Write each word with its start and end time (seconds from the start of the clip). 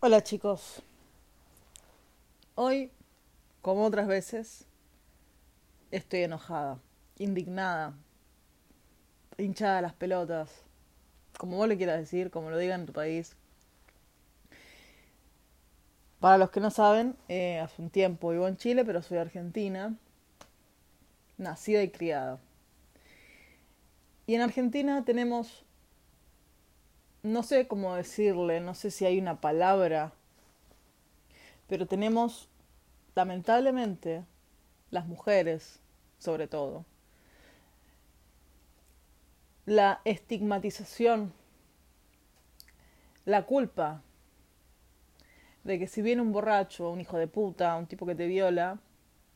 Hola 0.00 0.22
chicos. 0.22 0.80
Hoy, 2.54 2.92
como 3.62 3.84
otras 3.84 4.06
veces, 4.06 4.64
estoy 5.90 6.22
enojada, 6.22 6.78
indignada, 7.18 7.94
hinchada 9.38 9.78
a 9.78 9.82
las 9.82 9.94
pelotas, 9.94 10.62
como 11.36 11.56
vos 11.56 11.66
le 11.66 11.76
quieras 11.76 11.98
decir, 11.98 12.30
como 12.30 12.48
lo 12.48 12.58
digan 12.58 12.82
en 12.82 12.86
tu 12.86 12.92
país. 12.92 13.34
Para 16.20 16.38
los 16.38 16.50
que 16.50 16.60
no 16.60 16.70
saben, 16.70 17.16
eh, 17.26 17.58
hace 17.58 17.82
un 17.82 17.90
tiempo 17.90 18.30
vivo 18.30 18.46
en 18.46 18.56
Chile, 18.56 18.84
pero 18.84 19.02
soy 19.02 19.18
argentina, 19.18 19.96
nacida 21.38 21.82
y 21.82 21.90
criada. 21.90 22.38
Y 24.28 24.36
en 24.36 24.42
Argentina 24.42 25.04
tenemos 25.04 25.64
no 27.22 27.42
sé 27.42 27.66
cómo 27.66 27.94
decirle, 27.94 28.60
no 28.60 28.74
sé 28.74 28.90
si 28.90 29.04
hay 29.04 29.18
una 29.18 29.40
palabra, 29.40 30.12
pero 31.68 31.86
tenemos, 31.86 32.48
lamentablemente, 33.14 34.24
las 34.90 35.06
mujeres, 35.06 35.80
sobre 36.18 36.46
todo, 36.46 36.84
la 39.66 40.00
estigmatización, 40.04 41.32
la 43.26 43.44
culpa 43.44 44.02
de 45.64 45.78
que 45.78 45.86
si 45.86 46.00
viene 46.00 46.22
un 46.22 46.32
borracho, 46.32 46.90
un 46.90 47.00
hijo 47.02 47.18
de 47.18 47.26
puta, 47.26 47.76
un 47.76 47.86
tipo 47.86 48.06
que 48.06 48.14
te 48.14 48.26
viola, 48.26 48.78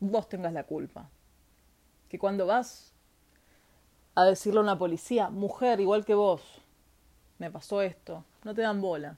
vos 0.01 0.29
tengas 0.31 0.55
la 0.55 0.65
culpa. 0.65 1.11
Que 2.09 2.19
cuando 2.19 2.47
vas 2.47 2.95
a 4.15 4.25
decirle 4.25 4.61
a 4.61 4.63
una 4.63 4.79
policía, 4.79 5.29
mujer 5.29 5.81
igual 5.81 6.07
que 6.07 6.15
vos, 6.15 6.62
me 7.43 7.51
pasó 7.51 7.83
esto, 7.83 8.25
no 8.45 8.55
te 8.55 8.63
dan 8.63 8.81
bola. 8.81 9.17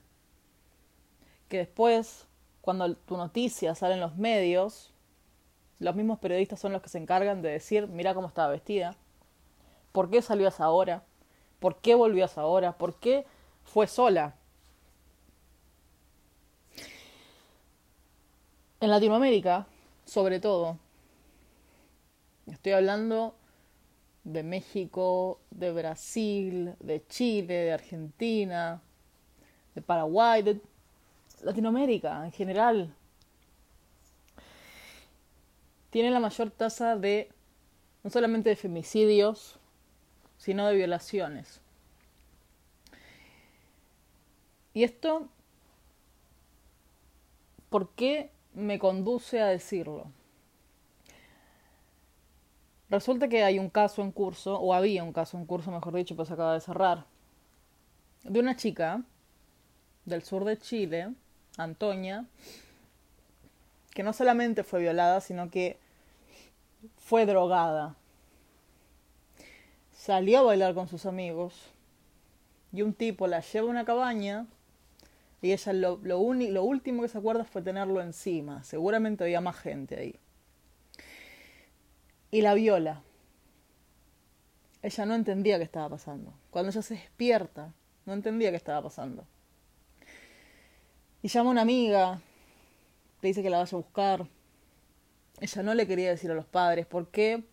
Que 1.51 1.59
después, 1.59 2.27
cuando 2.63 2.97
tu 2.97 3.19
noticia 3.19 3.75
sale 3.75 3.95
en 3.95 4.01
los 4.01 4.17
medios, 4.17 4.95
los 5.79 5.95
mismos 5.95 6.19
periodistas 6.21 6.59
son 6.59 6.73
los 6.73 6.81
que 6.81 6.89
se 6.89 6.97
encargan 6.97 7.43
de 7.43 7.51
decir, 7.51 7.87
mira 7.87 8.15
cómo 8.15 8.29
estaba 8.29 8.49
vestida, 8.49 8.97
por 9.93 10.09
qué 10.09 10.23
salió 10.23 10.47
a 10.47 10.49
esa 10.49 10.71
hora, 10.71 11.05
por 11.61 11.83
qué 11.83 11.95
volvió 11.95 12.25
a 12.25 12.27
esa 12.27 12.47
hora, 12.47 12.79
por 12.79 12.95
qué 12.95 13.27
fue 13.63 13.87
sola. 13.87 14.37
En 18.81 18.89
Latinoamérica, 18.89 19.67
sobre 20.07 20.41
todo, 20.41 20.79
estoy 22.47 22.73
hablando 22.73 23.35
de 24.25 24.43
México, 24.43 25.39
de 25.51 25.73
Brasil, 25.73 26.75
de 26.81 27.07
Chile, 27.07 27.55
de 27.55 27.73
Argentina, 27.73 28.83
de 29.75 29.83
Paraguay, 29.83 30.43
de 30.43 30.61
Latinoamérica 31.43 32.25
en 32.25 32.33
general. 32.33 32.95
Tiene 35.91 36.11
la 36.11 36.21
mayor 36.21 36.51
tasa 36.51 36.97
de, 36.97 37.31
no 38.03 38.11
solamente 38.11 38.49
de 38.49 38.57
femicidios, 38.57 39.59
sino 40.39 40.67
de 40.67 40.75
violaciones. 40.75 41.61
Y 44.73 44.83
esto, 44.83 45.29
¿por 47.69 47.91
qué 47.91 48.31
me 48.55 48.79
conduce 48.79 49.41
a 49.41 49.47
decirlo? 49.47 50.07
Resulta 52.95 53.27
que 53.27 53.43
hay 53.43 53.59
un 53.59 53.71
caso 53.71 54.03
en 54.03 54.13
curso, 54.13 54.57
o 54.57 54.73
había 54.73 55.03
un 55.03 55.13
caso 55.13 55.37
en 55.37 55.47
curso, 55.47 55.73
mejor 55.73 55.95
dicho, 55.95 56.15
pues 56.15 56.31
acaba 56.31 56.55
de 56.55 56.61
cerrar, 56.61 57.07
de 58.23 58.39
una 58.39 58.55
chica 58.55 59.03
del 60.05 60.23
sur 60.23 60.45
de 60.45 60.57
Chile, 60.59 61.13
Antonia, 61.57 62.25
que 63.93 64.05
no 64.05 64.13
solamente 64.13 64.63
fue 64.63 64.79
violada, 64.79 65.21
sino 65.21 65.51
que 65.51 65.77
fue 66.99 67.27
drogada. 67.27 67.97
Salió 69.93 70.39
a 70.39 70.43
bailar 70.43 70.75
con 70.75 70.87
sus 70.87 71.05
amigos 71.05 71.73
y 72.73 72.83
un 72.83 72.95
tipo 72.95 73.27
la 73.27 73.41
lleva 73.41 73.67
a 73.67 73.71
una 73.71 73.85
cabaña 73.85 74.47
y 75.43 75.51
ella 75.51 75.73
lo, 75.73 75.99
lo, 76.05 76.33
lo 76.33 76.63
último 76.63 77.03
que 77.03 77.09
se 77.09 77.19
acuerda 77.19 77.43
fue 77.43 77.61
tenerlo 77.61 78.01
encima. 78.01 78.63
Seguramente 78.63 79.25
había 79.25 79.41
más 79.41 79.57
gente 79.57 79.97
ahí 79.99 80.21
y 82.35 82.43
la 82.43 82.55
viola. 82.55 83.01
Ella 84.83 85.07
no 85.07 85.15
entendía 85.15 85.57
qué 85.57 85.63
estaba 85.63 85.91
pasando. 85.91 86.35
Cuando 86.51 86.73
ella 86.73 86.83
se 86.83 86.95
despierta, 86.95 87.73
no 88.07 88.13
entendía 88.13 88.51
qué 88.51 88.57
estaba 88.57 88.83
pasando. 88.83 89.25
Y 91.23 91.29
llama 91.29 91.51
a 91.51 91.53
una 91.53 91.63
amiga, 91.63 92.21
le 93.23 93.29
dice 93.29 93.41
que 93.41 93.51
la 93.51 93.59
vaya 93.59 93.77
a 93.77 93.81
buscar. 93.81 94.27
Ella 95.39 95.63
no 95.63 95.75
le 95.75 95.87
quería 95.87 96.11
decir 96.11 96.29
a 96.33 96.35
los 96.35 96.45
padres. 96.45 96.87
¿Por 96.87 97.07
qué? 97.07 97.45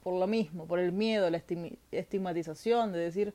Por 0.00 0.14
lo 0.14 0.28
mismo, 0.28 0.64
por 0.64 0.78
el 0.78 0.92
miedo, 0.92 1.28
la 1.28 1.42
estigmatización 1.90 2.92
de 2.92 3.00
decir, 3.00 3.34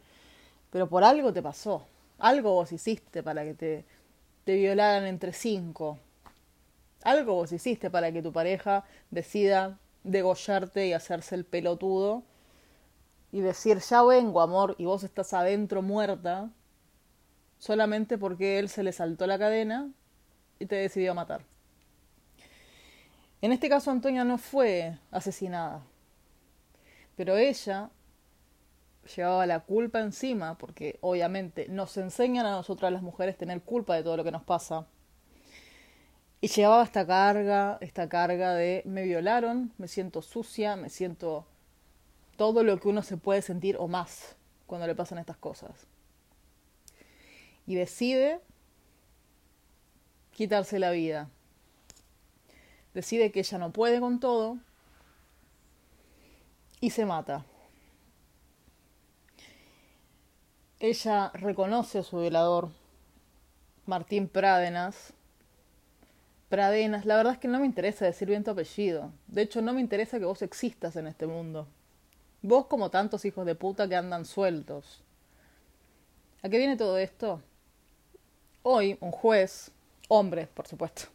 pero 0.72 0.88
por 0.88 1.04
algo 1.04 1.34
te 1.34 1.42
pasó. 1.42 1.86
Algo 2.20 2.54
vos 2.54 2.72
hiciste 2.72 3.22
para 3.22 3.44
que 3.44 3.54
te, 3.54 3.86
te 4.46 4.56
violaran 4.56 5.06
entre 5.08 5.34
cinco. 5.34 6.00
Algo 7.04 7.34
vos 7.34 7.52
hiciste 7.52 7.90
para 7.90 8.14
que 8.14 8.22
tu 8.22 8.32
pareja 8.32 8.86
decida 9.12 9.78
degollarte 10.06 10.88
y 10.88 10.94
hacerse 10.94 11.36
el 11.36 11.46
pelotudo 11.46 12.24
y 13.32 13.42
decir, 13.42 13.80
ya 13.80 14.04
vengo, 14.04 14.40
amor, 14.40 14.76
y 14.78 14.86
vos 14.86 15.04
estás 15.04 15.34
adentro 15.34 15.82
muerta, 15.82 16.50
solamente 17.58 18.18
porque 18.18 18.60
él 18.60 18.70
se 18.70 18.84
le 18.84 18.94
saltó 18.94 19.28
la 19.28 19.38
cadena 19.38 19.90
y 20.60 20.68
te 20.68 20.76
decidió 20.76 21.14
matar. 21.14 21.42
En 23.42 23.52
este 23.52 23.68
caso, 23.68 23.92
Antonia 23.92 24.24
no 24.24 24.38
fue 24.38 24.98
asesinada, 25.12 25.82
pero 27.18 27.36
ella 27.36 27.90
llevaba 29.16 29.46
la 29.46 29.60
culpa 29.60 30.00
encima, 30.00 30.58
porque 30.58 30.98
obviamente 31.02 31.68
nos 31.68 31.98
enseñan 31.98 32.46
a 32.46 32.52
nosotras 32.52 32.92
las 32.92 33.02
mujeres 33.02 33.38
tener 33.38 33.62
culpa 33.62 33.96
de 33.96 34.04
todo 34.04 34.18
lo 34.18 34.24
que 34.24 34.32
nos 34.32 34.44
pasa 34.44 34.88
y 36.46 36.48
llevaba 36.48 36.84
esta 36.84 37.08
carga, 37.08 37.80
esta 37.82 38.08
carga 38.08 38.54
de 38.54 38.84
me 38.86 39.02
violaron, 39.02 39.74
me 39.80 39.88
siento 39.88 40.22
sucia, 40.22 40.76
me 40.76 40.92
siento 40.92 41.48
todo 42.38 42.62
lo 42.62 42.80
que 42.80 42.88
uno 42.88 43.02
se 43.02 43.18
puede 43.18 43.42
sentir 43.42 43.78
o 43.80 43.88
más 43.88 44.36
cuando 44.68 44.86
le 44.86 44.94
pasan 44.94 45.18
estas 45.18 45.38
cosas. 45.38 45.88
Y 47.66 47.74
decide 47.74 48.42
quitarse 50.34 50.78
la 50.78 50.92
vida. 50.92 51.32
Decide 52.94 53.32
que 53.32 53.40
ella 53.40 53.58
no 53.58 53.72
puede 53.72 54.00
con 54.00 54.20
todo 54.20 54.60
y 56.80 56.92
se 56.92 57.08
mata. 57.08 57.44
Ella 60.80 61.32
reconoce 61.34 61.98
a 61.98 62.04
su 62.04 62.20
violador, 62.20 62.70
Martín 63.88 64.28
Prádenas, 64.28 65.15
Pradenas, 66.56 67.06
la 67.06 67.18
verdad 67.18 67.34
es 67.34 67.40
que 67.40 67.50
no 67.50 67.60
me 67.60 67.66
interesa 67.66 68.06
decir 68.06 68.30
bien 68.30 68.46
tu 68.46 68.52
apellido. 68.52 69.12
De 69.28 69.42
hecho, 69.42 69.62
no 69.62 69.74
me 69.74 69.82
interesa 69.82 70.20
que 70.20 70.24
vos 70.24 70.42
existas 70.42 70.96
en 70.96 71.06
este 71.06 71.28
mundo. 71.28 71.68
Vos 72.42 72.68
como 72.68 72.90
tantos 72.90 73.26
hijos 73.26 73.46
de 73.46 73.56
puta 73.56 73.90
que 73.90 73.96
andan 73.98 74.24
sueltos. 74.24 75.04
¿A 76.42 76.48
qué 76.48 76.58
viene 76.58 76.78
todo 76.78 76.98
esto? 76.98 77.42
Hoy 78.64 78.98
un 79.02 79.12
juez, 79.12 79.70
hombre, 80.08 80.48
por 80.48 80.66
supuesto, 80.66 81.10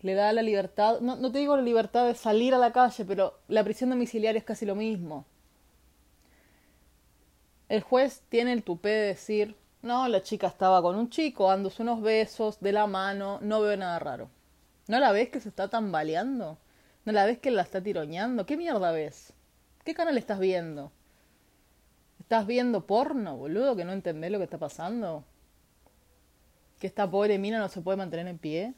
le 0.00 0.14
da 0.14 0.32
la 0.32 0.40
libertad, 0.40 1.00
no, 1.00 1.16
no 1.16 1.30
te 1.30 1.40
digo 1.40 1.54
la 1.54 1.62
libertad 1.62 2.06
de 2.06 2.14
salir 2.14 2.54
a 2.54 2.58
la 2.58 2.72
calle, 2.72 3.04
pero 3.04 3.38
la 3.46 3.62
prisión 3.62 3.90
domiciliaria 3.90 4.38
es 4.38 4.44
casi 4.46 4.64
lo 4.64 4.74
mismo. 4.74 5.26
El 7.68 7.82
juez 7.82 8.22
tiene 8.30 8.54
el 8.54 8.62
tupé 8.62 8.88
de 8.88 9.06
decir, 9.08 9.54
no, 9.86 10.08
la 10.08 10.22
chica 10.22 10.48
estaba 10.48 10.82
con 10.82 10.96
un 10.96 11.08
chico, 11.08 11.48
dándose 11.48 11.82
unos 11.82 12.02
besos 12.02 12.60
de 12.60 12.72
la 12.72 12.86
mano, 12.86 13.38
no 13.40 13.60
veo 13.60 13.76
nada 13.76 13.98
raro. 13.98 14.28
¿No 14.88 15.00
la 15.00 15.12
ves 15.12 15.30
que 15.30 15.40
se 15.40 15.48
está 15.48 15.68
tambaleando? 15.68 16.58
¿No 17.04 17.12
la 17.12 17.24
ves 17.24 17.38
que 17.38 17.50
la 17.50 17.62
está 17.62 17.82
tiroñando? 17.82 18.46
¿Qué 18.46 18.56
mierda 18.56 18.90
ves? 18.92 19.32
¿Qué 19.84 19.94
canal 19.94 20.18
estás 20.18 20.38
viendo? 20.38 20.92
¿Estás 22.20 22.46
viendo 22.46 22.86
porno, 22.86 23.36
boludo, 23.36 23.76
que 23.76 23.84
no 23.84 23.92
entendés 23.92 24.30
lo 24.32 24.38
que 24.38 24.44
está 24.44 24.58
pasando? 24.58 25.24
¿Que 26.80 26.88
esta 26.88 27.10
pobre 27.10 27.38
mina 27.38 27.58
no 27.58 27.68
se 27.68 27.80
puede 27.80 27.96
mantener 27.96 28.26
en 28.26 28.38
pie? 28.38 28.74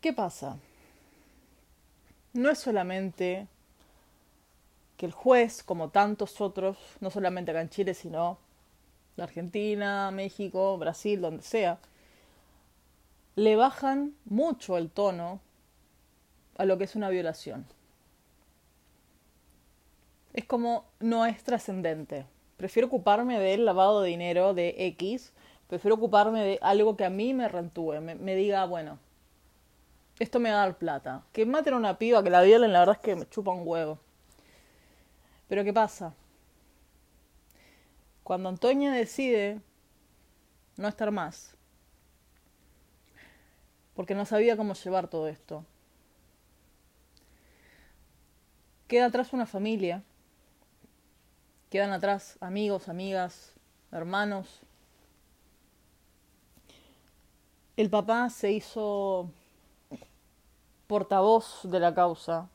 ¿Qué 0.00 0.12
pasa? 0.12 0.56
No 2.32 2.50
es 2.50 2.58
solamente 2.58 3.46
que 4.98 5.06
el 5.06 5.12
juez, 5.12 5.62
como 5.62 5.88
tantos 5.88 6.40
otros, 6.42 6.76
no 7.00 7.10
solamente 7.10 7.52
acá 7.52 7.62
en 7.62 7.70
Chile, 7.70 7.94
sino 7.94 8.36
en 9.16 9.22
Argentina, 9.22 10.10
México, 10.10 10.76
Brasil, 10.76 11.20
donde 11.20 11.42
sea, 11.42 11.78
le 13.36 13.54
bajan 13.54 14.14
mucho 14.24 14.76
el 14.76 14.90
tono 14.90 15.40
a 16.56 16.64
lo 16.64 16.76
que 16.76 16.84
es 16.84 16.96
una 16.96 17.08
violación. 17.08 17.64
Es 20.34 20.44
como 20.44 20.84
no 20.98 21.24
es 21.26 21.44
trascendente. 21.44 22.26
Prefiero 22.56 22.88
ocuparme 22.88 23.38
del 23.38 23.64
lavado 23.64 24.02
de 24.02 24.10
dinero 24.10 24.52
de 24.52 24.74
X, 24.78 25.32
prefiero 25.68 25.94
ocuparme 25.94 26.42
de 26.42 26.58
algo 26.60 26.96
que 26.96 27.04
a 27.04 27.10
mí 27.10 27.34
me 27.34 27.48
rentúe, 27.48 28.00
me, 28.00 28.34
diga, 28.34 28.66
bueno, 28.66 28.98
esto 30.18 30.40
me 30.40 30.50
va 30.50 30.56
a 30.56 30.66
dar 30.66 30.78
plata. 30.78 31.22
Que 31.32 31.46
maten 31.46 31.74
a 31.74 31.76
una 31.76 31.98
piba, 31.98 32.24
que 32.24 32.30
la 32.30 32.42
violen, 32.42 32.72
la 32.72 32.80
verdad 32.80 32.96
es 32.96 33.02
que 33.02 33.14
me 33.14 33.28
chupa 33.28 33.52
un 33.52 33.62
huevo. 33.64 34.00
Pero 35.48 35.64
¿qué 35.64 35.72
pasa? 35.72 36.14
Cuando 38.22 38.50
Antonia 38.50 38.92
decide 38.92 39.60
no 40.76 40.86
estar 40.86 41.10
más, 41.10 41.54
porque 43.94 44.14
no 44.14 44.26
sabía 44.26 44.56
cómo 44.56 44.74
llevar 44.74 45.08
todo 45.08 45.28
esto, 45.28 45.64
queda 48.86 49.06
atrás 49.06 49.32
una 49.32 49.46
familia, 49.46 50.02
quedan 51.70 51.92
atrás 51.92 52.36
amigos, 52.40 52.88
amigas, 52.88 53.54
hermanos. 53.90 54.60
El 57.76 57.88
papá 57.90 58.28
se 58.28 58.52
hizo 58.52 59.30
portavoz 60.86 61.60
de 61.64 61.80
la 61.80 61.94
causa. 61.94 62.48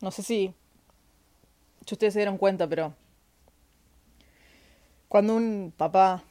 No 0.00 0.10
sé 0.10 0.22
si, 0.22 0.54
ustedes 1.94 2.14
se 2.14 2.20
dieron 2.20 2.38
cuenta, 2.38 2.68
pero 2.68 2.94
cuando 5.08 5.36
un 5.36 5.72
papá 5.76 6.22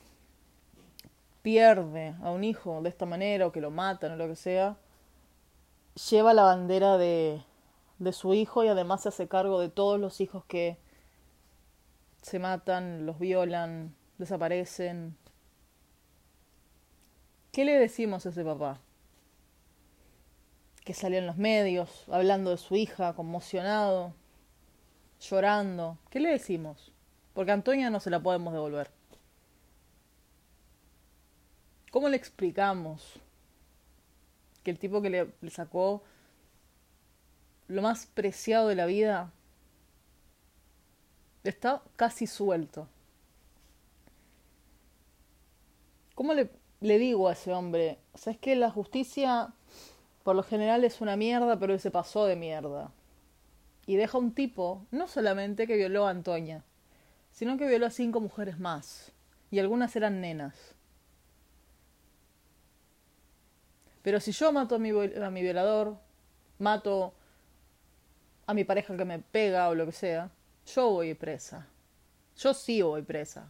pierde 1.42 2.16
a 2.22 2.32
un 2.32 2.44
hijo 2.44 2.82
de 2.82 2.90
esta 2.90 3.06
manera 3.06 3.48
o 3.48 3.52
que 3.52 3.62
lo 3.62 3.72
matan 3.72 4.12
o 4.12 4.16
lo 4.18 4.28
que 4.28 4.36
sea, 4.36 4.78
lleva 6.10 6.34
la 6.34 6.44
bandera 6.44 6.98
de, 6.98 7.42
de 8.00 8.14
su 8.14 8.34
hijo 8.34 8.64
y 8.64 8.68
además 8.68 9.02
se 9.02 9.10
hace 9.10 9.28
cargo 9.28 9.60
de 9.60 9.70
todos 9.70 10.00
los 10.00 10.22
hijos 10.22 10.46
que 10.46 10.78
se 12.22 12.40
matan, 12.40 13.06
los 13.06 13.18
violan, 13.20 13.96
desaparecen. 14.18 15.18
¿Qué 17.52 17.66
le 17.66 17.80
decimos 17.80 18.26
a 18.26 18.30
ese 18.30 18.44
papá? 18.44 18.80
Que 20.84 20.94
salió 20.94 21.18
en 21.18 21.26
los 21.26 21.38
medios 21.38 22.06
hablando 22.10 22.52
de 22.52 22.58
su 22.58 22.76
hija, 22.76 23.14
conmocionado, 23.14 24.14
llorando. 25.20 25.98
¿Qué 26.10 26.20
le 26.20 26.30
decimos? 26.30 26.92
Porque 27.34 27.52
a 27.52 27.54
Antonia 27.54 27.90
no 27.90 28.00
se 28.00 28.10
la 28.10 28.20
podemos 28.20 28.54
devolver. 28.54 28.90
¿Cómo 31.92 32.10
le 32.10 32.18
explicamos 32.18 33.20
que 34.68 34.72
el 34.72 34.80
tipo 34.80 35.02
que 35.02 35.10
le, 35.10 35.50
sacó 35.50 36.04
lo 37.70 37.82
más 37.82 38.06
preciado 38.08 38.68
de 38.68 38.76
la 38.76 38.86
vida 38.86 39.32
está 41.46 41.82
casi 41.96 42.28
suelto. 42.28 42.90
¿Cómo 46.16 46.34
le, 46.34 46.50
le 46.82 47.00
digo 47.00 47.30
a 47.30 47.32
ese 47.32 47.54
hombre? 47.54 47.98
O 48.12 48.18
sea, 48.18 48.34
es 48.34 48.40
que 48.40 48.58
la 48.58 48.70
justicia 48.70 49.54
por 50.24 50.36
lo 50.36 50.44
general 50.44 50.84
es 50.84 51.00
una 51.00 51.16
mierda, 51.16 51.58
pero 51.58 51.74
él 51.74 51.80
se 51.80 51.90
pasó 51.90 52.26
de 52.26 52.36
mierda. 52.36 52.92
Y 53.88 53.96
deja 53.96 54.20
un 54.20 54.34
tipo, 54.34 54.86
no 54.92 55.08
solamente 55.08 55.66
que 55.66 55.78
violó 55.78 56.06
a 56.06 56.12
Antonia, 56.12 56.64
sino 57.32 57.58
que 57.58 57.68
violó 57.68 57.88
a 57.88 57.90
cinco 57.90 58.20
mujeres 58.20 58.60
más. 58.60 59.14
Y 59.50 59.58
algunas 59.58 59.96
eran 59.96 60.22
nenas. 60.22 60.76
Pero 64.04 64.20
si 64.20 64.34
yo 64.34 64.52
mato 64.52 64.76
a 64.76 64.80
mi, 64.80 64.92
a 64.92 65.30
mi 65.32 65.42
violador, 65.42 65.98
mato 66.60 67.14
a 68.46 68.54
mi 68.54 68.64
pareja 68.64 68.96
que 68.96 69.06
me 69.06 69.20
pega 69.20 69.70
o 69.70 69.76
lo 69.76 69.86
que 69.86 69.92
sea, 69.94 70.30
yo 70.66 70.90
voy 70.90 71.14
presa. 71.14 71.68
Yo 72.38 72.54
sí 72.54 72.82
voy 72.82 73.02
presa. 73.02 73.50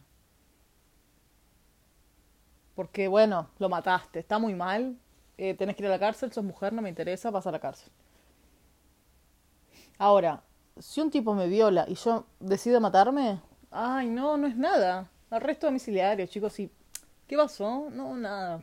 Porque 2.76 3.08
bueno, 3.08 3.50
lo 3.58 3.68
mataste, 3.68 4.20
está 4.20 4.38
muy 4.38 4.54
mal, 4.54 4.96
eh, 5.36 5.54
tenés 5.54 5.74
que 5.74 5.82
ir 5.82 5.88
a 5.88 5.90
la 5.90 5.98
cárcel, 5.98 6.32
sos 6.32 6.44
mujer, 6.44 6.72
no 6.72 6.80
me 6.80 6.88
interesa, 6.88 7.30
vas 7.30 7.46
a 7.46 7.50
la 7.50 7.58
cárcel. 7.58 7.92
Ahora, 9.98 10.42
si 10.78 11.00
un 11.00 11.10
tipo 11.10 11.34
me 11.34 11.48
viola 11.48 11.84
y 11.88 11.94
yo 11.94 12.26
decido 12.40 12.80
matarme, 12.80 13.40
ay, 13.70 14.08
no, 14.08 14.36
no 14.36 14.46
es 14.46 14.56
nada. 14.56 15.10
Arresto 15.30 15.66
domiciliario, 15.66 16.26
chicos, 16.26 16.58
y 16.60 16.70
¿qué 17.26 17.36
pasó? 17.36 17.90
No, 17.90 18.16
nada. 18.16 18.62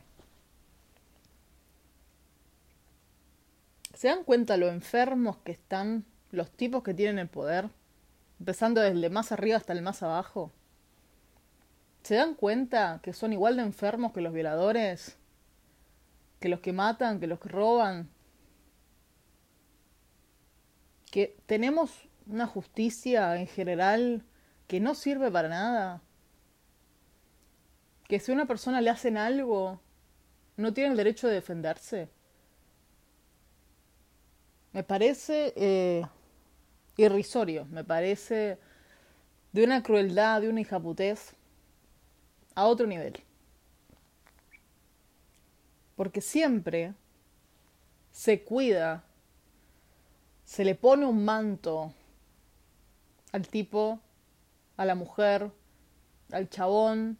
¿Se 3.94 4.08
dan 4.08 4.24
cuenta 4.24 4.56
lo 4.56 4.68
enfermos 4.68 5.36
que 5.38 5.52
están 5.52 6.04
los 6.30 6.50
tipos 6.50 6.82
que 6.82 6.94
tienen 6.94 7.18
el 7.18 7.28
poder, 7.28 7.70
empezando 8.38 8.80
desde 8.80 9.06
el 9.06 9.10
más 9.10 9.32
arriba 9.32 9.56
hasta 9.56 9.72
el 9.72 9.82
más 9.82 10.02
abajo, 10.02 10.52
¿se 12.02 12.16
dan 12.16 12.34
cuenta 12.34 13.00
que 13.02 13.12
son 13.12 13.32
igual 13.32 13.56
de 13.56 13.62
enfermos 13.62 14.12
que 14.12 14.20
los 14.20 14.32
violadores? 14.32 15.16
Que 16.40 16.48
los 16.48 16.60
que 16.60 16.72
matan, 16.72 17.20
que 17.20 17.26
los 17.26 17.40
que 17.40 17.48
roban. 17.48 18.08
Que 21.10 21.36
tenemos 21.46 22.08
una 22.26 22.46
justicia 22.46 23.36
en 23.36 23.46
general 23.46 24.24
que 24.66 24.80
no 24.80 24.94
sirve 24.94 25.30
para 25.30 25.48
nada. 25.48 26.02
Que 28.08 28.20
si 28.20 28.30
a 28.30 28.34
una 28.34 28.46
persona 28.46 28.80
le 28.80 28.90
hacen 28.90 29.16
algo, 29.16 29.80
no 30.56 30.72
tiene 30.72 30.90
el 30.90 30.96
derecho 30.96 31.28
de 31.28 31.34
defenderse. 31.34 32.08
Me 34.72 34.82
parece 34.82 35.52
eh, 35.56 36.02
irrisorio, 36.96 37.64
me 37.66 37.84
parece 37.84 38.58
de 39.52 39.64
una 39.64 39.82
crueldad, 39.82 40.42
de 40.42 40.50
una 40.50 40.60
hijaputez 40.60 41.34
a 42.54 42.66
otro 42.66 42.86
nivel. 42.86 43.22
Porque 45.94 46.20
siempre 46.20 46.92
se 48.10 48.44
cuida, 48.44 49.05
se 50.46 50.64
le 50.64 50.74
pone 50.76 51.04
un 51.04 51.24
manto 51.24 51.92
al 53.32 53.48
tipo, 53.48 54.00
a 54.76 54.84
la 54.86 54.94
mujer, 54.94 55.50
al 56.32 56.48
chabón 56.48 57.18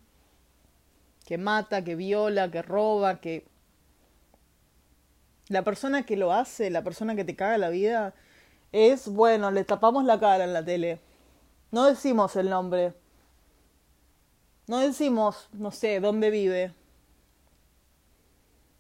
que 1.27 1.37
mata, 1.37 1.83
que 1.83 1.97
viola, 1.97 2.51
que 2.51 2.63
roba, 2.63 3.21
que... 3.21 3.45
La 5.49 5.63
persona 5.63 6.07
que 6.07 6.17
lo 6.17 6.33
hace, 6.33 6.71
la 6.71 6.83
persona 6.83 7.15
que 7.15 7.25
te 7.25 7.37
caga 7.37 7.59
la 7.59 7.69
vida, 7.69 8.15
es, 8.73 9.09
bueno, 9.09 9.51
le 9.51 9.65
tapamos 9.65 10.05
la 10.05 10.19
cara 10.19 10.45
en 10.45 10.53
la 10.53 10.65
tele. 10.65 11.01
No 11.73 11.85
decimos 11.85 12.37
el 12.37 12.49
nombre. 12.49 12.95
No 14.69 14.79
decimos, 14.79 15.49
no 15.53 15.73
sé, 15.73 15.99
dónde 16.01 16.31
vive. 16.31 16.73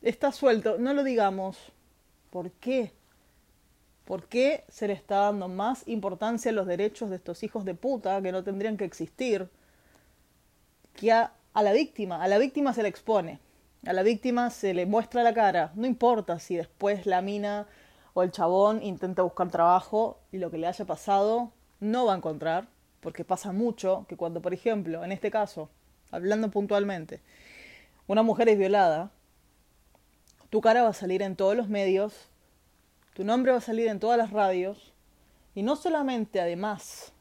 Está 0.02 0.30
suelto, 0.30 0.78
no 0.78 0.94
lo 0.94 1.02
digamos. 1.02 1.58
¿Por 2.30 2.52
qué? 2.52 2.92
¿Por 4.06 4.28
qué 4.28 4.64
se 4.68 4.86
le 4.86 4.92
está 4.92 5.16
dando 5.16 5.48
más 5.48 5.82
importancia 5.88 6.52
a 6.52 6.54
los 6.54 6.68
derechos 6.68 7.10
de 7.10 7.16
estos 7.16 7.42
hijos 7.42 7.64
de 7.64 7.74
puta 7.74 8.22
que 8.22 8.30
no 8.30 8.44
tendrían 8.44 8.76
que 8.76 8.84
existir 8.84 9.50
que 10.94 11.10
a, 11.10 11.32
la 11.52 11.72
víctima? 11.72 12.22
A 12.22 12.28
la 12.28 12.38
víctima 12.38 12.72
se 12.72 12.84
le 12.84 12.88
expone. 12.88 13.40
A 13.84 13.92
la 13.92 14.04
víctima 14.04 14.50
se 14.50 14.74
le 14.74 14.86
muestra 14.86 15.24
la 15.24 15.34
cara. 15.34 15.72
No 15.74 15.88
importa 15.88 16.38
si 16.38 16.54
después 16.54 17.04
la 17.04 17.20
mina 17.20 17.66
o 18.14 18.22
el 18.22 18.30
chabón 18.30 18.80
intenta 18.80 19.22
buscar 19.22 19.50
trabajo 19.50 20.20
y 20.30 20.38
lo 20.38 20.52
que 20.52 20.58
le 20.58 20.68
haya 20.68 20.84
pasado 20.84 21.50
no 21.80 22.06
va 22.06 22.14
a 22.14 22.16
encontrar, 22.16 22.68
porque 23.00 23.24
pasa 23.24 23.50
mucho 23.50 24.06
que 24.08 24.16
cuando, 24.16 24.40
por 24.40 24.54
ejemplo, 24.54 25.02
en 25.02 25.10
este 25.10 25.32
caso, 25.32 25.68
hablando 26.12 26.48
puntualmente, 26.48 27.20
una 28.06 28.22
mujer 28.22 28.48
es 28.48 28.56
violada, 28.56 29.10
tu 30.48 30.60
cara 30.60 30.84
va 30.84 30.90
a 30.90 30.94
salir 30.94 31.22
en 31.22 31.34
todos 31.34 31.56
los 31.56 31.68
medios, 31.68 32.30
tu 33.16 33.24
nombre 33.24 33.50
va 33.50 33.58
a 33.58 33.62
salir 33.62 33.88
en 33.88 33.98
todas 33.98 34.18
las 34.18 34.30
radios, 34.30 34.92
y 35.54 35.62
no 35.62 35.74
solamente 35.74 36.38
además 36.38 37.14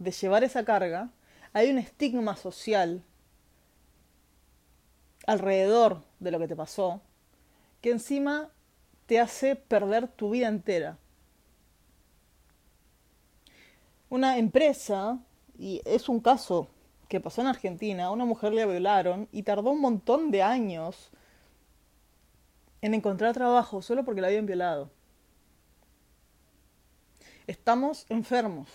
de 0.00 0.10
llevar 0.10 0.42
esa 0.42 0.64
carga, 0.64 1.10
hay 1.52 1.70
un 1.70 1.78
estigma 1.78 2.34
social 2.34 3.04
alrededor 5.24 6.02
de 6.18 6.32
lo 6.32 6.40
que 6.40 6.48
te 6.48 6.56
pasó, 6.56 7.00
que 7.80 7.92
encima 7.92 8.50
te 9.06 9.20
hace 9.20 9.54
perder 9.54 10.08
tu 10.08 10.30
vida 10.30 10.48
entera. 10.48 10.98
Una 14.08 14.38
empresa, 14.38 15.20
y 15.56 15.80
es 15.84 16.08
un 16.08 16.18
caso 16.18 16.66
que 17.08 17.20
pasó 17.20 17.42
en 17.42 17.46
Argentina, 17.46 18.10
una 18.10 18.24
mujer 18.24 18.52
le 18.52 18.66
violaron 18.66 19.28
y 19.30 19.44
tardó 19.44 19.70
un 19.70 19.80
montón 19.80 20.32
de 20.32 20.42
años 20.42 21.12
en 22.80 22.94
encontrar 22.94 23.32
trabajo 23.32 23.80
solo 23.80 24.04
porque 24.04 24.20
la 24.20 24.26
habían 24.26 24.46
violado. 24.46 24.95
Estamos 27.46 28.06
enfermos. 28.08 28.68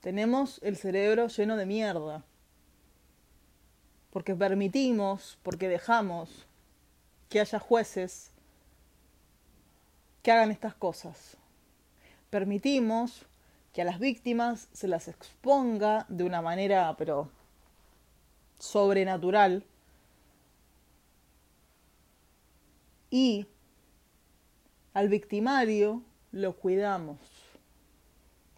Tenemos 0.00 0.60
el 0.62 0.76
cerebro 0.76 1.28
lleno 1.28 1.56
de 1.56 1.66
mierda. 1.66 2.24
Porque 4.10 4.34
permitimos, 4.34 5.38
porque 5.42 5.68
dejamos 5.68 6.46
que 7.28 7.40
haya 7.40 7.58
jueces 7.58 8.30
que 10.22 10.32
hagan 10.32 10.50
estas 10.50 10.74
cosas. 10.74 11.36
Permitimos 12.30 13.26
que 13.74 13.82
a 13.82 13.84
las 13.84 13.98
víctimas 13.98 14.68
se 14.72 14.88
las 14.88 15.06
exponga 15.06 16.06
de 16.08 16.24
una 16.24 16.40
manera, 16.40 16.94
pero 16.96 17.30
sobrenatural, 18.58 19.64
y 23.10 23.46
al 24.94 25.08
victimario 25.08 26.02
lo 26.32 26.56
cuidamos. 26.56 27.18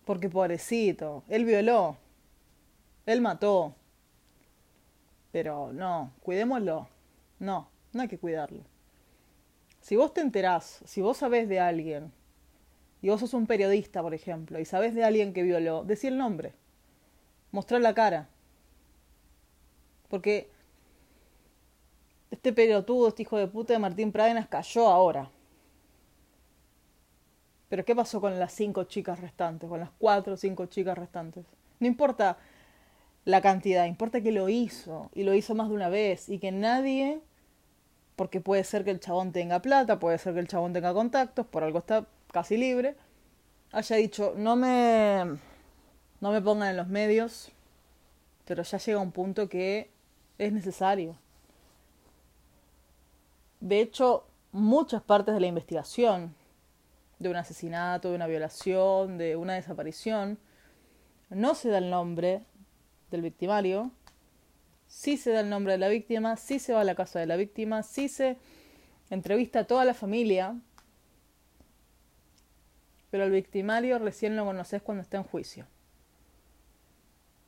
Porque 0.04 0.28
pobrecito, 0.28 1.22
él 1.28 1.44
violó, 1.44 1.96
él 3.06 3.20
mató. 3.20 3.74
Pero 5.32 5.72
no, 5.72 6.12
cuidémoslo. 6.22 6.88
No, 7.38 7.68
no 7.92 8.02
hay 8.02 8.08
que 8.08 8.18
cuidarlo. 8.18 8.62
Si 9.80 9.96
vos 9.96 10.12
te 10.12 10.20
enterás, 10.20 10.80
si 10.84 11.00
vos 11.00 11.18
sabés 11.18 11.48
de 11.48 11.60
alguien, 11.60 12.12
y 13.00 13.08
vos 13.10 13.20
sos 13.20 13.34
un 13.34 13.46
periodista, 13.46 14.02
por 14.02 14.14
ejemplo, 14.14 14.58
y 14.58 14.64
sabés 14.64 14.94
de 14.94 15.04
alguien 15.04 15.32
que 15.32 15.42
violó, 15.42 15.84
decí 15.84 16.08
el 16.08 16.18
nombre. 16.18 16.54
Mostrar 17.52 17.80
la 17.80 17.94
cara. 17.94 18.28
Porque 20.08 20.50
este 22.30 22.52
pelotudo, 22.52 23.08
este 23.08 23.22
hijo 23.22 23.36
de 23.36 23.46
puta 23.46 23.72
de 23.72 23.78
Martín 23.78 24.12
Pradenas 24.12 24.48
cayó 24.48 24.88
ahora. 24.88 25.30
Pero 27.68 27.84
¿qué 27.84 27.94
pasó 27.94 28.20
con 28.20 28.38
las 28.38 28.52
cinco 28.52 28.84
chicas 28.84 29.20
restantes? 29.20 29.68
Con 29.68 29.80
las 29.80 29.90
cuatro 29.98 30.34
o 30.34 30.36
cinco 30.36 30.66
chicas 30.66 30.96
restantes. 30.96 31.44
No 31.80 31.86
importa 31.86 32.38
la 33.24 33.40
cantidad, 33.42 33.84
importa 33.84 34.20
que 34.22 34.32
lo 34.32 34.48
hizo. 34.48 35.10
Y 35.14 35.24
lo 35.24 35.34
hizo 35.34 35.54
más 35.54 35.68
de 35.68 35.74
una 35.74 35.88
vez. 35.88 36.28
Y 36.28 36.38
que 36.38 36.50
nadie, 36.50 37.20
porque 38.16 38.40
puede 38.40 38.64
ser 38.64 38.84
que 38.84 38.90
el 38.90 39.00
chabón 39.00 39.32
tenga 39.32 39.60
plata, 39.60 39.98
puede 39.98 40.18
ser 40.18 40.34
que 40.34 40.40
el 40.40 40.48
chabón 40.48 40.72
tenga 40.72 40.94
contactos, 40.94 41.46
por 41.46 41.62
algo 41.62 41.78
está 41.78 42.06
casi 42.32 42.56
libre, 42.56 42.96
haya 43.72 43.96
dicho, 43.96 44.34
no 44.36 44.56
me, 44.56 45.24
no 46.20 46.32
me 46.32 46.40
pongan 46.42 46.70
en 46.70 46.76
los 46.76 46.88
medios, 46.88 47.50
pero 48.44 48.62
ya 48.62 48.78
llega 48.78 48.98
un 48.98 49.12
punto 49.12 49.48
que 49.48 49.90
es 50.38 50.52
necesario. 50.52 51.16
De 53.60 53.80
hecho, 53.80 54.26
muchas 54.52 55.02
partes 55.02 55.34
de 55.34 55.40
la 55.40 55.46
investigación 55.46 56.34
de 57.18 57.28
un 57.28 57.36
asesinato, 57.36 58.10
de 58.10 58.16
una 58.16 58.26
violación, 58.26 59.18
de 59.18 59.36
una 59.36 59.54
desaparición, 59.54 60.38
no 61.30 61.54
se 61.54 61.68
da 61.68 61.78
el 61.78 61.90
nombre 61.90 62.42
del 63.10 63.22
victimario, 63.22 63.90
sí 64.86 65.16
se 65.16 65.30
da 65.30 65.40
el 65.40 65.50
nombre 65.50 65.72
de 65.72 65.78
la 65.78 65.88
víctima, 65.88 66.36
sí 66.36 66.58
se 66.58 66.72
va 66.72 66.80
a 66.80 66.84
la 66.84 66.94
casa 66.94 67.18
de 67.18 67.26
la 67.26 67.36
víctima, 67.36 67.82
sí 67.82 68.08
se 68.08 68.38
entrevista 69.10 69.60
a 69.60 69.64
toda 69.64 69.84
la 69.84 69.94
familia, 69.94 70.56
pero 73.10 73.24
el 73.24 73.30
victimario 73.30 73.98
recién 73.98 74.36
lo 74.36 74.44
conoces 74.44 74.82
cuando 74.82 75.02
está 75.02 75.16
en 75.16 75.24
juicio. 75.24 75.66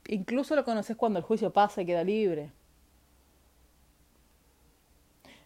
Incluso 0.09 0.57
lo 0.57 0.65
conoces 0.65 0.97
cuando 0.97 1.19
el 1.19 1.25
juicio 1.25 1.53
pasa 1.53 1.83
y 1.83 1.87
queda 1.87 2.03
libre. 2.03 2.51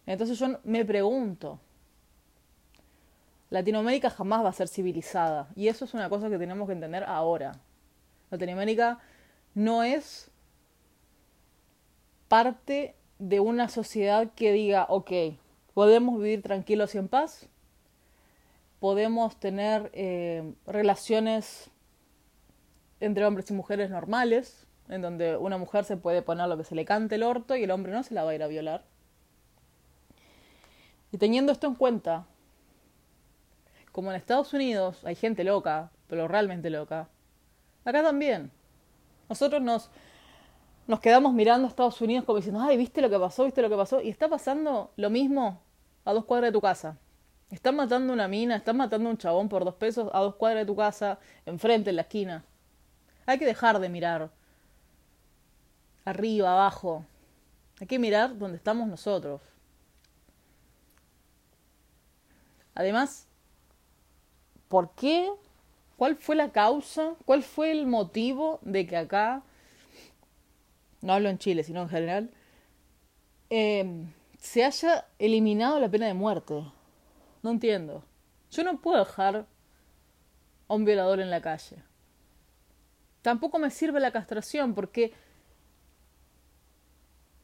Entonces 0.05 0.39
yo 0.39 0.59
me 0.63 0.85
pregunto, 0.85 1.59
Latinoamérica 3.55 4.09
jamás 4.09 4.43
va 4.43 4.49
a 4.49 4.51
ser 4.51 4.67
civilizada 4.67 5.47
y 5.55 5.69
eso 5.69 5.85
es 5.85 5.93
una 5.93 6.09
cosa 6.09 6.29
que 6.29 6.37
tenemos 6.37 6.67
que 6.67 6.73
entender 6.73 7.05
ahora. 7.05 7.53
Latinoamérica 8.29 8.99
no 9.53 9.81
es 9.81 10.29
parte 12.27 12.95
de 13.17 13.39
una 13.39 13.69
sociedad 13.69 14.29
que 14.35 14.51
diga, 14.51 14.87
ok, 14.89 15.09
podemos 15.73 16.17
vivir 16.17 16.41
tranquilos 16.41 16.95
y 16.95 16.97
en 16.97 17.07
paz, 17.07 17.47
podemos 18.81 19.39
tener 19.39 19.89
eh, 19.93 20.53
relaciones 20.67 21.69
entre 22.99 23.25
hombres 23.25 23.49
y 23.51 23.53
mujeres 23.53 23.89
normales, 23.89 24.67
en 24.89 25.01
donde 25.01 25.37
una 25.37 25.57
mujer 25.57 25.85
se 25.85 25.95
puede 25.95 26.21
poner 26.21 26.49
lo 26.49 26.57
que 26.57 26.65
se 26.65 26.75
le 26.75 26.83
cante 26.83 27.15
el 27.15 27.23
orto 27.23 27.55
y 27.55 27.63
el 27.63 27.71
hombre 27.71 27.93
no 27.93 28.03
se 28.03 28.15
la 28.15 28.25
va 28.25 28.31
a 28.31 28.35
ir 28.35 28.43
a 28.43 28.47
violar. 28.47 28.83
Y 31.13 31.17
teniendo 31.17 31.53
esto 31.53 31.67
en 31.67 31.75
cuenta, 31.75 32.25
como 33.95 34.11
en 34.11 34.17
Estados 34.17 34.51
Unidos 34.51 35.05
hay 35.05 35.15
gente 35.15 35.45
loca, 35.45 35.89
pero 36.07 36.27
realmente 36.27 36.69
loca, 36.69 37.07
acá 37.85 38.03
también. 38.03 38.51
Nosotros 39.29 39.61
nos, 39.61 39.89
nos 40.85 40.99
quedamos 40.99 41.33
mirando 41.33 41.65
a 41.65 41.69
Estados 41.69 42.01
Unidos 42.01 42.25
como 42.25 42.35
diciendo, 42.35 42.59
ay, 42.61 42.75
¿viste 42.75 42.99
lo 42.99 43.09
que 43.09 43.17
pasó? 43.17 43.45
¿Viste 43.45 43.61
lo 43.61 43.69
que 43.69 43.77
pasó? 43.77 44.01
Y 44.01 44.09
está 44.09 44.27
pasando 44.27 44.91
lo 44.97 45.09
mismo 45.09 45.61
a 46.03 46.11
dos 46.11 46.25
cuadras 46.25 46.49
de 46.49 46.51
tu 46.51 46.59
casa. 46.59 46.97
Están 47.49 47.77
matando 47.77 48.11
una 48.11 48.27
mina, 48.27 48.57
están 48.57 48.75
matando 48.75 49.09
un 49.09 49.17
chabón 49.17 49.47
por 49.47 49.63
dos 49.63 49.75
pesos 49.75 50.09
a 50.11 50.19
dos 50.19 50.35
cuadras 50.35 50.63
de 50.63 50.65
tu 50.65 50.75
casa, 50.75 51.17
enfrente, 51.45 51.91
en 51.91 51.95
la 51.95 52.01
esquina. 52.01 52.43
Hay 53.25 53.39
que 53.39 53.45
dejar 53.45 53.79
de 53.79 53.87
mirar 53.87 54.29
arriba, 56.03 56.51
abajo. 56.51 57.05
Hay 57.79 57.87
que 57.87 57.97
mirar 57.97 58.37
donde 58.37 58.57
estamos 58.57 58.89
nosotros. 58.89 59.39
Además, 62.73 63.29
¿por 64.67 64.91
qué? 64.91 65.31
¿Cuál 65.97 66.15
fue 66.17 66.35
la 66.35 66.51
causa? 66.51 67.15
¿Cuál 67.25 67.43
fue 67.43 67.71
el 67.71 67.87
motivo 67.87 68.59
de 68.61 68.85
que 68.85 68.97
acá, 68.97 69.43
no 71.01 71.13
hablo 71.13 71.29
en 71.29 71.37
Chile, 71.37 71.63
sino 71.63 71.81
en 71.83 71.89
general, 71.89 72.31
eh, 73.49 74.05
se 74.39 74.65
haya 74.65 75.05
eliminado 75.19 75.79
la 75.79 75.89
pena 75.89 76.07
de 76.07 76.13
muerte? 76.13 76.63
No 77.43 77.51
entiendo. 77.51 78.03
Yo 78.51 78.63
no 78.63 78.79
puedo 78.81 78.99
dejar 78.99 79.45
a 80.67 80.73
un 80.73 80.85
violador 80.85 81.19
en 81.19 81.29
la 81.29 81.41
calle. 81.41 81.77
Tampoco 83.21 83.57
me 83.59 83.71
sirve 83.71 83.99
la 83.99 84.11
castración 84.11 84.73
porque 84.73 85.13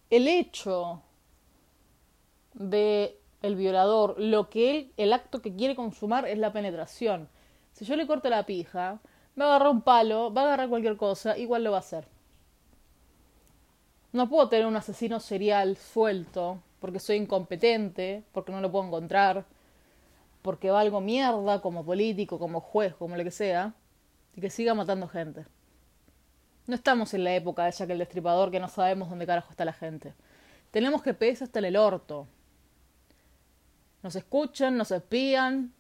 el 0.10 0.28
hecho 0.28 1.02
de 2.54 3.21
el 3.42 3.56
violador, 3.56 4.16
lo 4.20 4.50
que 4.50 4.72
él, 4.72 4.92
el 4.98 5.14
acto 5.14 5.42
que 5.42 5.56
quiere 5.56 5.76
consumar 5.76 6.28
es 6.28 6.38
la 6.38 6.54
penetración. 6.54 7.30
Si 7.74 7.86
yo 7.86 7.96
le 7.96 8.08
corto 8.08 8.30
la 8.30 8.46
pija, 8.46 9.00
va 9.40 9.46
a 9.46 9.48
agarrar 9.48 9.70
un 9.70 9.82
palo, 9.82 10.34
va 10.34 10.42
a 10.42 10.46
agarrar 10.46 10.70
cualquier 10.70 10.98
cosa, 10.98 11.38
igual 11.38 11.64
lo 11.64 11.72
va 11.72 11.78
a 11.78 11.82
hacer. 11.82 12.08
No 14.12 14.30
puedo 14.30 14.50
tener 14.50 14.66
un 14.66 14.76
asesino 14.76 15.20
serial 15.20 15.78
suelto 15.78 16.62
porque 16.80 17.00
soy 17.00 17.18
incompetente, 17.18 18.24
porque 18.32 18.52
no 18.52 18.60
lo 18.60 18.72
puedo 18.72 18.86
encontrar, 18.86 19.46
porque 20.42 20.72
valgo 20.72 21.00
mierda 21.00 21.62
como 21.62 21.86
político, 21.86 22.40
como 22.40 22.60
juez, 22.60 22.96
como 22.96 23.16
lo 23.16 23.24
que 23.24 23.32
sea, 23.32 23.74
y 24.36 24.42
que 24.42 24.50
siga 24.50 24.74
matando 24.74 25.08
gente. 25.08 25.46
No 26.68 26.76
estamos 26.76 27.14
en 27.14 27.24
la 27.24 27.36
época 27.36 27.66
de 27.66 27.72
que 27.72 27.94
el 27.94 28.00
Destripador 28.00 28.52
que 28.52 28.60
no 28.60 28.68
sabemos 28.68 29.10
dónde 29.10 29.26
carajo 29.26 29.52
está 29.52 29.66
la 29.66 29.74
gente. 29.74 30.14
Tenemos 30.72 31.02
que 31.04 31.12
GPS 31.12 31.44
hasta 31.44 31.60
el 31.60 31.76
orto. 31.76 32.28
Nos 34.04 34.16
escuchan, 34.16 34.78
nos 34.78 34.92
espían, 34.92 35.74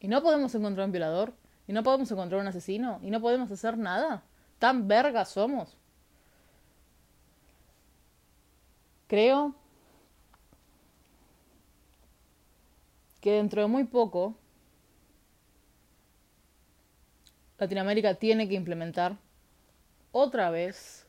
y 0.00 0.08
no 0.08 0.22
podemos 0.22 0.54
encontrar 0.54 0.86
un 0.86 0.92
violador, 0.92 1.34
y 1.66 1.72
no 1.72 1.82
podemos 1.82 2.10
encontrar 2.10 2.40
un 2.40 2.46
asesino, 2.46 2.98
y 3.02 3.10
no 3.10 3.20
podemos 3.20 3.50
hacer 3.50 3.76
nada. 3.78 4.22
Tan 4.58 4.88
vergas 4.88 5.30
somos. 5.30 5.76
Creo 9.06 9.54
que 13.20 13.32
dentro 13.32 13.62
de 13.62 13.68
muy 13.68 13.84
poco 13.84 14.34
Latinoamérica 17.58 18.14
tiene 18.14 18.48
que 18.48 18.54
implementar 18.54 19.16
otra 20.12 20.50
vez 20.50 21.06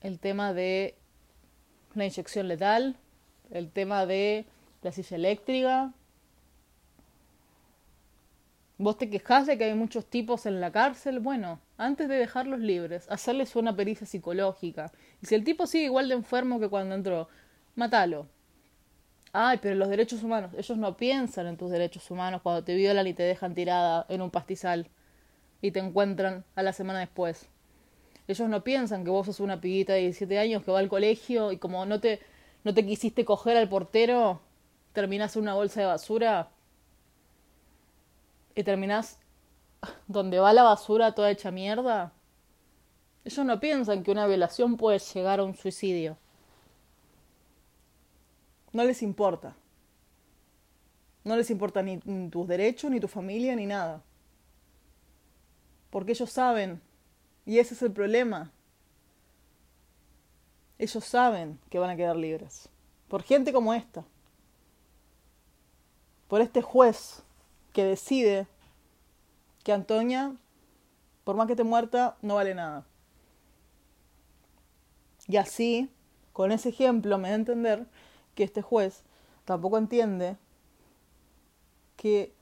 el 0.00 0.18
tema 0.18 0.52
de 0.52 0.96
la 1.94 2.04
inyección 2.04 2.48
letal, 2.48 2.96
el 3.54 3.70
tema 3.70 4.04
de 4.04 4.44
la 4.82 4.92
silla 4.92 5.16
eléctrica. 5.16 5.92
Vos 8.76 8.98
te 8.98 9.08
quejás 9.08 9.46
de 9.46 9.56
que 9.56 9.64
hay 9.64 9.74
muchos 9.74 10.04
tipos 10.04 10.44
en 10.46 10.60
la 10.60 10.72
cárcel. 10.72 11.20
Bueno, 11.20 11.60
antes 11.78 12.08
de 12.08 12.16
dejarlos 12.16 12.60
libres, 12.60 13.06
hacerles 13.08 13.56
una 13.56 13.74
pericia 13.74 14.06
psicológica. 14.06 14.92
Y 15.22 15.26
si 15.26 15.36
el 15.36 15.44
tipo 15.44 15.66
sigue 15.66 15.84
igual 15.84 16.08
de 16.08 16.14
enfermo 16.14 16.58
que 16.60 16.68
cuando 16.68 16.94
entró, 16.94 17.28
mátalo. 17.76 18.26
Ay, 19.32 19.58
pero 19.62 19.74
los 19.76 19.88
derechos 19.88 20.22
humanos, 20.22 20.52
ellos 20.56 20.76
no 20.76 20.96
piensan 20.96 21.46
en 21.46 21.56
tus 21.56 21.70
derechos 21.70 22.08
humanos 22.10 22.42
cuando 22.42 22.62
te 22.62 22.74
violan 22.74 23.06
y 23.06 23.14
te 23.14 23.22
dejan 23.22 23.54
tirada 23.54 24.06
en 24.08 24.22
un 24.22 24.30
pastizal 24.30 24.88
y 25.60 25.70
te 25.70 25.80
encuentran 25.80 26.44
a 26.56 26.62
la 26.62 26.72
semana 26.72 27.00
después. 27.00 27.48
Ellos 28.26 28.48
no 28.48 28.64
piensan 28.64 29.04
que 29.04 29.10
vos 29.10 29.26
sos 29.26 29.40
una 29.40 29.60
piguita 29.60 29.92
de 29.92 30.00
17 30.00 30.38
años 30.38 30.64
que 30.64 30.70
va 30.70 30.78
al 30.78 30.88
colegio 30.88 31.52
y 31.52 31.58
como 31.58 31.84
no 31.84 32.00
te, 32.00 32.20
no 32.64 32.74
te 32.74 32.84
quisiste 32.84 33.24
coger 33.24 33.56
al 33.56 33.68
portero, 33.68 34.40
terminás 34.92 35.36
en 35.36 35.42
una 35.42 35.54
bolsa 35.54 35.80
de 35.80 35.86
basura 35.86 36.50
y 38.54 38.62
terminás 38.64 39.18
donde 40.06 40.38
va 40.38 40.52
la 40.52 40.62
basura 40.62 41.14
toda 41.14 41.30
hecha 41.30 41.50
mierda. 41.50 42.12
Ellos 43.24 43.46
no 43.46 43.60
piensan 43.60 44.02
que 44.02 44.10
una 44.10 44.26
violación 44.26 44.76
puede 44.76 44.98
llegar 44.98 45.40
a 45.40 45.44
un 45.44 45.54
suicidio. 45.56 46.16
No 48.72 48.84
les 48.84 49.02
importa. 49.02 49.56
No 51.24 51.36
les 51.36 51.50
importa 51.50 51.82
ni 51.82 51.98
tus 52.28 52.46
derechos, 52.46 52.90
ni 52.90 53.00
tu 53.00 53.08
familia, 53.08 53.56
ni 53.56 53.66
nada. 53.66 54.02
porque 55.90 56.10
ellos 56.12 56.30
saben, 56.30 56.80
y 57.46 57.58
ese 57.60 57.74
es 57.74 57.82
el 57.82 57.92
problema. 57.92 58.50
Ellos 60.78 61.04
saben 61.04 61.58
que 61.70 61.78
van 61.78 61.90
a 61.90 61.96
quedar 61.96 62.16
libres, 62.16 62.68
por 63.08 63.22
gente 63.22 63.52
como 63.52 63.74
esta, 63.74 64.04
por 66.28 66.40
este 66.40 66.62
juez 66.62 67.22
que 67.72 67.84
decide 67.84 68.46
que 69.62 69.72
Antonia, 69.72 70.34
por 71.24 71.36
más 71.36 71.46
que 71.46 71.52
esté 71.52 71.64
muerta, 71.64 72.16
no 72.22 72.36
vale 72.36 72.54
nada. 72.54 72.84
Y 75.26 75.36
así, 75.36 75.90
con 76.32 76.52
ese 76.52 76.68
ejemplo, 76.68 77.18
me 77.18 77.28
da 77.28 77.34
a 77.34 77.38
entender 77.38 77.86
que 78.34 78.44
este 78.44 78.62
juez 78.62 79.02
tampoco 79.44 79.78
entiende 79.78 80.36
que 81.96 82.32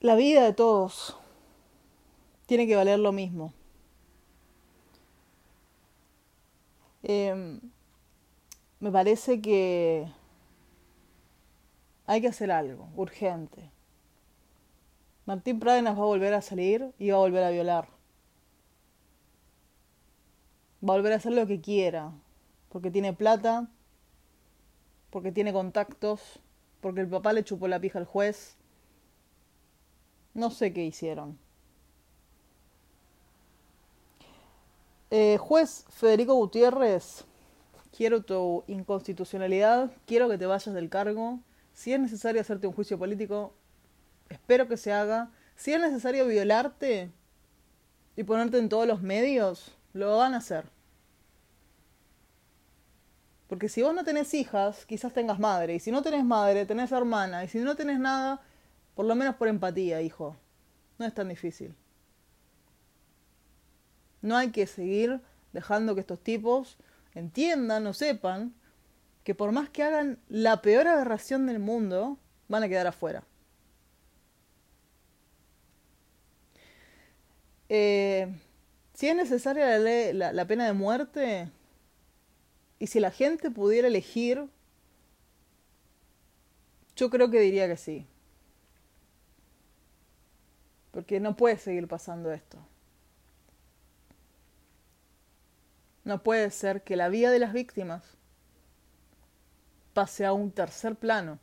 la 0.00 0.14
vida 0.14 0.44
de 0.44 0.52
todos 0.52 1.16
tiene 2.46 2.66
que 2.66 2.76
valer 2.76 2.98
lo 2.98 3.12
mismo. 3.12 3.52
Em, 7.08 7.60
me 8.80 8.90
parece 8.90 9.40
que 9.40 10.08
hay 12.04 12.20
que 12.20 12.26
hacer 12.26 12.50
algo 12.50 12.88
urgente. 12.96 13.70
Martín 15.24 15.60
Pradenas 15.60 15.96
va 15.96 16.02
a 16.02 16.06
volver 16.06 16.34
a 16.34 16.42
salir 16.42 16.92
y 16.98 17.10
va 17.10 17.18
a 17.18 17.20
volver 17.20 17.44
a 17.44 17.50
violar. 17.50 17.86
Va 20.82 20.94
a 20.94 20.96
volver 20.96 21.12
a 21.12 21.16
hacer 21.16 21.32
lo 21.32 21.46
que 21.46 21.60
quiera, 21.60 22.10
porque 22.70 22.90
tiene 22.90 23.12
plata, 23.12 23.70
porque 25.10 25.30
tiene 25.30 25.52
contactos, 25.52 26.40
porque 26.80 27.02
el 27.02 27.08
papá 27.08 27.32
le 27.32 27.44
chupó 27.44 27.68
la 27.68 27.78
pija 27.78 28.00
al 28.00 28.04
juez. 28.04 28.56
No 30.34 30.50
sé 30.50 30.72
qué 30.72 30.84
hicieron. 30.84 31.38
Eh, 35.18 35.38
juez 35.38 35.86
Federico 35.88 36.34
Gutiérrez, 36.34 37.24
quiero 37.90 38.22
tu 38.22 38.64
inconstitucionalidad, 38.66 39.90
quiero 40.04 40.28
que 40.28 40.36
te 40.36 40.44
vayas 40.44 40.74
del 40.74 40.90
cargo. 40.90 41.40
Si 41.72 41.94
es 41.94 41.98
necesario 41.98 42.38
hacerte 42.38 42.66
un 42.66 42.74
juicio 42.74 42.98
político, 42.98 43.54
espero 44.28 44.68
que 44.68 44.76
se 44.76 44.92
haga. 44.92 45.30
Si 45.54 45.72
es 45.72 45.80
necesario 45.80 46.26
violarte 46.26 47.10
y 48.14 48.24
ponerte 48.24 48.58
en 48.58 48.68
todos 48.68 48.86
los 48.86 49.00
medios, 49.00 49.74
lo 49.94 50.18
van 50.18 50.34
a 50.34 50.36
hacer. 50.36 50.66
Porque 53.48 53.70
si 53.70 53.80
vos 53.80 53.94
no 53.94 54.04
tenés 54.04 54.34
hijas, 54.34 54.84
quizás 54.84 55.14
tengas 55.14 55.38
madre. 55.38 55.76
Y 55.76 55.80
si 55.80 55.90
no 55.90 56.02
tenés 56.02 56.26
madre, 56.26 56.66
tenés 56.66 56.92
hermana. 56.92 57.42
Y 57.42 57.48
si 57.48 57.60
no 57.60 57.74
tenés 57.74 57.98
nada, 57.98 58.42
por 58.94 59.06
lo 59.06 59.14
menos 59.14 59.36
por 59.36 59.48
empatía, 59.48 60.02
hijo. 60.02 60.36
No 60.98 61.06
es 61.06 61.14
tan 61.14 61.30
difícil. 61.30 61.74
No 64.22 64.36
hay 64.36 64.50
que 64.50 64.66
seguir 64.66 65.20
dejando 65.52 65.94
que 65.94 66.00
estos 66.00 66.20
tipos 66.20 66.76
entiendan 67.14 67.86
o 67.86 67.94
sepan 67.94 68.54
que 69.24 69.34
por 69.34 69.52
más 69.52 69.68
que 69.70 69.82
hagan 69.82 70.18
la 70.28 70.62
peor 70.62 70.86
aberración 70.86 71.46
del 71.46 71.58
mundo, 71.58 72.18
van 72.48 72.62
a 72.62 72.68
quedar 72.68 72.86
afuera. 72.86 73.24
Eh, 77.68 78.32
si 78.94 79.08
es 79.08 79.16
necesaria 79.16 79.78
la, 80.12 80.32
la 80.32 80.44
pena 80.46 80.66
de 80.66 80.72
muerte, 80.72 81.50
y 82.78 82.86
si 82.86 83.00
la 83.00 83.10
gente 83.10 83.50
pudiera 83.50 83.88
elegir, 83.88 84.48
yo 86.94 87.10
creo 87.10 87.30
que 87.30 87.40
diría 87.40 87.66
que 87.66 87.76
sí. 87.76 88.06
Porque 90.92 91.20
no 91.20 91.36
puede 91.36 91.58
seguir 91.58 91.88
pasando 91.88 92.32
esto. 92.32 92.58
No 96.06 96.22
puede 96.22 96.52
ser 96.52 96.84
que 96.84 96.94
la 96.94 97.08
vida 97.08 97.32
de 97.32 97.40
las 97.40 97.52
víctimas 97.52 98.16
pase 99.92 100.24
a 100.24 100.32
un 100.32 100.52
tercer 100.52 100.94
plano. 100.94 101.40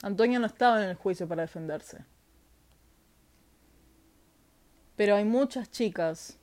Antonio 0.00 0.40
no 0.40 0.46
estaba 0.46 0.82
en 0.82 0.88
el 0.88 0.96
juicio 0.96 1.28
para 1.28 1.42
defenderse. 1.42 2.02
Pero 4.96 5.14
hay 5.14 5.26
muchas 5.26 5.70
chicas 5.70 6.38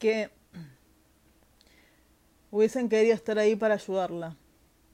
que 0.00 0.32
hubiesen 2.50 2.88
querido 2.88 3.14
estar 3.14 3.38
ahí 3.38 3.54
para 3.54 3.74
ayudarla, 3.74 4.36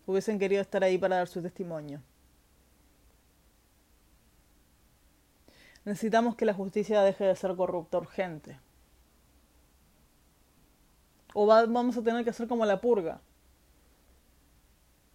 hubiesen 0.05 0.39
querido 0.39 0.61
estar 0.61 0.85
ahí 0.85 0.99
para 0.99 1.17
dar 1.17 1.29
su 1.29 1.41
testimonio. 1.41 2.03
Necesitamos 5.87 6.35
que 6.35 6.45
la 6.45 6.53
justicia 6.53 7.01
deje 7.03 7.25
de 7.25 7.37
ser 7.37 7.55
corrupta 7.55 7.99
urgente. 7.99 8.59
O 11.33 11.47
vamos 11.47 11.97
a 11.97 12.03
tener 12.03 12.25
que 12.25 12.31
hacer 12.31 12.49
como 12.49 12.67
la 12.67 12.81
purga. 12.81 13.21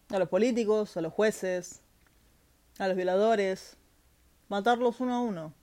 A 0.10 0.18
los 0.18 0.30
políticos, 0.30 0.96
a 0.96 1.02
los 1.02 1.12
jueces, 1.12 1.82
a 2.80 2.88
los 2.88 2.96
violadores, 2.96 3.76
matarlos 4.48 5.02
uno 5.02 5.14
a 5.14 5.20
uno. 5.20 5.54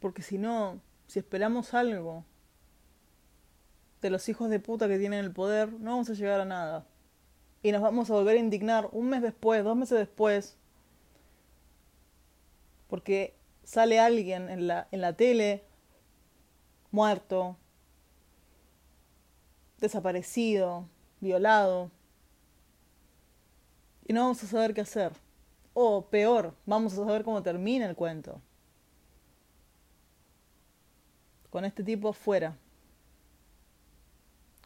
Porque 0.00 0.22
si 0.22 0.38
no, 0.38 0.80
si 1.08 1.18
esperamos 1.18 1.74
algo 1.74 2.24
de 4.00 4.08
los 4.08 4.26
hijos 4.30 4.48
de 4.48 4.60
puta 4.60 4.88
que 4.88 4.98
tienen 4.98 5.22
el 5.22 5.32
poder, 5.32 5.74
no 5.74 5.90
vamos 5.90 6.08
a 6.08 6.14
llegar 6.14 6.40
a 6.40 6.46
nada. 6.46 6.86
Y 7.62 7.70
nos 7.70 7.82
vamos 7.82 8.10
a 8.10 8.14
volver 8.14 8.38
a 8.38 8.40
indignar 8.40 8.88
un 8.92 9.10
mes 9.10 9.20
después, 9.20 9.62
dos 9.62 9.76
meses 9.76 9.98
después, 9.98 10.56
porque 12.88 13.34
sale 13.64 14.00
alguien 14.00 14.48
en 14.48 14.66
la, 14.66 14.88
en 14.90 15.00
la 15.00 15.12
tele 15.12 15.64
muerto, 16.90 17.56
desaparecido, 19.78 20.88
violado, 21.20 21.90
y 24.06 24.12
no 24.12 24.22
vamos 24.22 24.42
a 24.42 24.46
saber 24.46 24.74
qué 24.74 24.80
hacer. 24.80 25.12
O 25.74 26.06
peor, 26.06 26.54
vamos 26.66 26.94
a 26.94 26.96
saber 26.96 27.22
cómo 27.22 27.42
termina 27.42 27.86
el 27.86 27.94
cuento 27.94 28.40
con 31.50 31.64
este 31.64 31.82
tipo 31.82 32.12
fuera. 32.12 32.56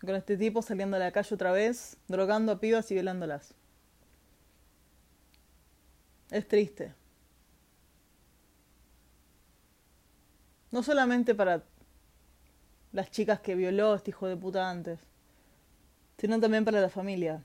Con 0.01 0.15
este 0.15 0.37
tipo 0.37 0.63
saliendo 0.63 0.97
a 0.97 1.01
la 1.01 1.13
calle 1.13 1.35
otra 1.35 1.53
vez, 1.53 1.97
drogando 2.09 2.53
a 2.53 2.61
pibas 2.61 2.91
y 2.91 2.95
violándolas. 2.95 3.55
Es 6.31 6.49
triste. 6.49 6.93
No 10.73 10.83
solamente 10.83 11.35
para 11.35 11.63
las 12.93 13.11
chicas 13.11 13.41
que 13.41 13.55
violó 13.55 13.95
este 13.95 14.11
hijo 14.11 14.27
de 14.27 14.37
puta 14.37 14.69
antes, 14.69 14.99
sino 16.19 16.41
también 16.41 16.65
para 16.65 16.81
la 16.81 16.89
familia. 16.89 17.45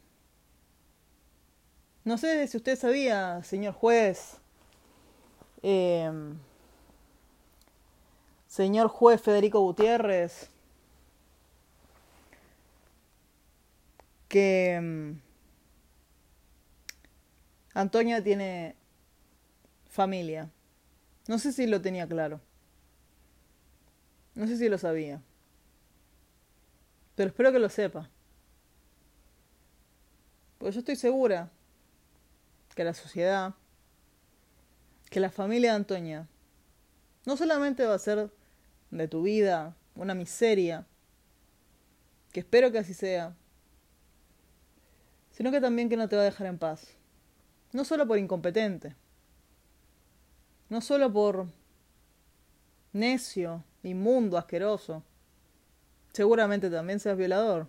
No 2.03 2.17
sé 2.17 2.47
si 2.47 2.57
usted 2.57 2.77
sabía, 2.77 3.43
señor 3.43 3.73
juez, 3.73 4.37
eh, 5.61 6.09
señor 8.47 8.87
juez 8.87 9.21
Federico 9.21 9.59
Gutiérrez, 9.59 10.49
que 14.29 14.79
mm, 14.81 15.19
Antonia 17.73 18.23
tiene 18.23 18.75
familia. 19.89 20.49
No 21.27 21.39
sé 21.39 21.51
si 21.51 21.67
lo 21.67 21.81
tenía 21.81 22.07
claro. 22.07 22.39
No 24.37 24.45
sé 24.45 24.55
si 24.55 24.69
lo 24.69 24.77
sabía. 24.77 25.19
Pero 27.15 27.29
espero 27.29 27.51
que 27.51 27.57
lo 27.57 27.69
sepa. 27.69 28.07
Porque 30.59 30.73
yo 30.73 30.79
estoy 30.79 30.95
segura 30.95 31.49
que 32.75 32.83
la 32.83 32.93
sociedad, 32.93 33.55
que 35.09 35.19
la 35.19 35.31
familia 35.31 35.71
de 35.71 35.77
Antonia, 35.77 36.27
no 37.25 37.35
solamente 37.35 37.87
va 37.87 37.95
a 37.95 37.99
ser 37.99 38.31
de 38.91 39.07
tu 39.07 39.23
vida, 39.23 39.75
una 39.95 40.13
miseria, 40.13 40.85
que 42.31 42.41
espero 42.41 42.71
que 42.71 42.77
así 42.77 42.93
sea, 42.93 43.35
sino 45.31 45.49
que 45.49 45.61
también 45.61 45.89
que 45.89 45.97
no 45.97 46.07
te 46.07 46.15
va 46.15 46.21
a 46.21 46.25
dejar 46.25 46.45
en 46.45 46.59
paz. 46.59 46.95
No 47.73 47.83
solo 47.83 48.07
por 48.07 48.19
incompetente, 48.19 48.95
no 50.69 50.79
solo 50.81 51.11
por 51.11 51.47
necio, 52.93 53.63
inmundo, 53.87 54.37
asqueroso, 54.37 55.03
seguramente 56.13 56.69
también 56.69 56.99
seas 56.99 57.17
violador, 57.17 57.67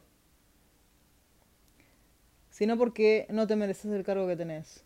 sino 2.50 2.76
porque 2.76 3.26
no 3.31 3.46
te 3.46 3.57
mereces 3.57 3.92
el 3.92 4.04
cargo 4.04 4.26
que 4.26 4.37
tenés. 4.37 4.85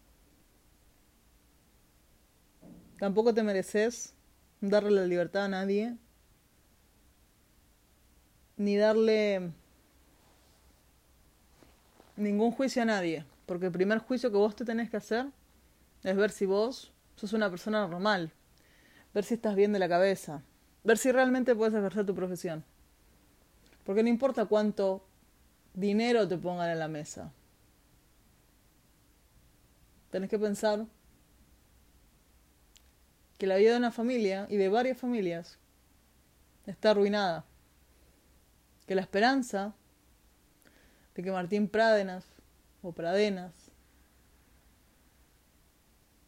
Tampoco 2.99 3.35
te 3.35 3.43
mereces 3.43 4.15
darle 4.61 4.91
la 4.93 5.07
libertad 5.07 5.47
a 5.47 5.49
nadie 5.49 5.97
ni 8.57 8.77
darle 8.77 9.51
ningún 12.17 12.53
juicio 12.53 12.83
a 12.83 12.85
nadie. 12.85 13.25
Porque 13.47 13.67
el 13.67 13.73
primer 13.73 13.99
juicio 13.99 14.31
que 14.31 14.37
vos 14.37 14.55
te 14.55 14.65
tenés 14.65 14.89
que 14.91 14.97
hacer 14.97 15.27
es 16.05 16.17
ver 16.17 16.31
si 16.31 16.47
vos 16.47 16.93
sos 17.17 17.33
una 17.33 17.51
persona 17.51 17.87
normal, 17.87 18.33
ver 19.13 19.25
si 19.25 19.35
estás 19.35 19.57
bien 19.57 19.73
de 19.73 19.79
la 19.79 19.89
cabeza, 19.89 20.43
ver 20.85 20.99
si 20.99 21.13
realmente 21.13 21.55
puedes 21.55 21.75
ejercer 21.75 22.07
tu 22.07 22.15
profesión. 22.15 22.65
Porque 23.85 24.03
no 24.03 24.09
importa 24.09 24.47
cuánto 24.47 25.05
dinero 25.75 26.27
te 26.29 26.37
pongan 26.39 26.71
en 26.71 26.79
la 26.79 26.89
mesa. 26.89 27.33
Tenés 30.11 30.29
que 30.29 30.39
pensar 30.39 30.87
que 33.39 33.47
la 33.47 33.57
vida 33.57 33.73
de 33.73 33.79
una 33.79 33.91
familia 33.91 34.47
y 34.51 34.57
de 34.57 34.69
varias 34.69 34.99
familias 34.99 35.59
está 36.67 36.91
arruinada. 36.91 37.45
Que 38.87 38.95
la 38.95 39.01
esperanza 39.01 39.75
de 41.15 41.23
que 41.23 41.33
Martín 41.33 41.69
Pradenas 41.69 42.25
o 42.83 42.93
Pradenas 42.93 43.53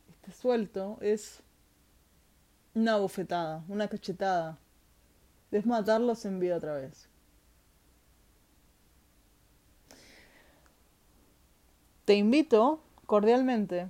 esté 0.08 0.32
suelto 0.32 0.98
es 1.00 1.43
una 2.74 2.96
bofetada, 2.96 3.64
una 3.68 3.88
cachetada. 3.88 4.58
Es 5.50 5.66
matarlos 5.66 6.24
en 6.24 6.40
vida 6.40 6.56
otra 6.56 6.74
vez. 6.74 7.08
Te 12.04 12.14
invito 12.14 12.82
cordialmente 13.06 13.88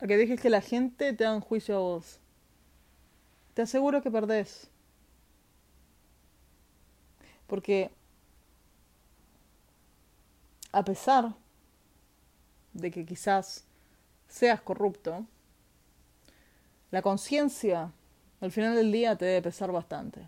a 0.00 0.06
que 0.06 0.16
dejes 0.16 0.40
que 0.40 0.50
la 0.50 0.60
gente 0.60 1.12
te 1.12 1.24
haga 1.24 1.36
un 1.36 1.40
juicio 1.40 1.76
a 1.76 1.80
vos. 1.80 2.18
Te 3.54 3.62
aseguro 3.62 4.02
que 4.02 4.10
perdés. 4.10 4.68
Porque 7.46 7.92
a 10.72 10.84
pesar 10.84 11.34
de 12.72 12.90
que 12.90 13.06
quizás 13.06 13.64
seas 14.32 14.62
corrupto, 14.62 15.26
la 16.90 17.02
conciencia 17.02 17.92
al 18.40 18.50
final 18.50 18.74
del 18.74 18.90
día 18.90 19.14
te 19.14 19.26
debe 19.26 19.42
pesar 19.42 19.70
bastante. 19.70 20.26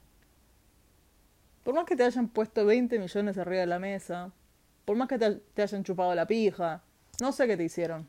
Por 1.65 1.75
más 1.75 1.87
que 1.87 1.97
te 1.97 2.05
hayan 2.05 2.29
puesto 2.29 2.67
20 2.67 2.99
millones 2.99 3.39
arriba 3.39 3.61
de 3.63 3.67
la 3.67 3.79
mesa, 3.79 4.31
por 4.85 4.97
más 4.99 5.09
que 5.09 5.19
te, 5.19 5.63
hayan 5.63 5.85
chupado 5.85 6.15
la 6.15 6.27
pija, 6.27 6.83
no 7.19 7.33
sé 7.33 7.47
qué 7.47 7.57
te 7.57 7.65
hicieron. 7.65 8.07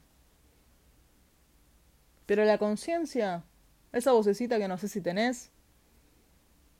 Pero 2.25 2.43
la 2.43 2.57
conciencia, 2.57 3.45
esa 3.93 4.11
vocecita 4.11 4.57
que 4.57 4.67
no 4.67 4.77
sé 4.77 4.89
si 4.89 4.99
tenés, 4.99 5.49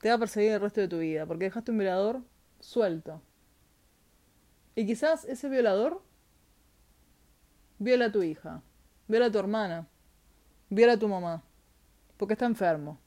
te 0.02 0.10
va 0.10 0.16
a 0.16 0.20
perseguir 0.20 0.52
el 0.52 0.62
resto 0.62 0.82
de 0.82 0.90
tu 0.90 1.00
vida, 1.00 1.26
porque 1.26 1.46
dejaste 1.46 1.72
un 1.72 1.78
violador 1.78 2.22
suelto. 2.60 3.22
Y 4.76 4.86
quizás 4.86 5.24
ese 5.24 5.48
violador 5.48 6.02
viola 7.80 8.08
a 8.08 8.12
tu 8.12 8.22
hija, 8.22 8.62
viola 9.08 9.28
a 9.28 9.32
tu 9.32 9.40
hermana, 9.40 9.88
viola 10.70 10.94
a 10.94 11.00
tu 11.00 11.08
mamá, 11.08 11.44
porque 12.18 12.34
está 12.34 12.46
enfermo. 12.46 12.98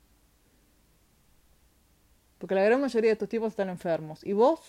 Porque 2.39 2.55
la 2.55 2.63
gran 2.63 2.81
mayoría 2.81 3.09
de 3.09 3.15
estos 3.15 3.29
tipos 3.29 3.49
están 3.49 3.69
enfermos. 3.69 4.25
Y 4.25 4.33
vos, 4.33 4.61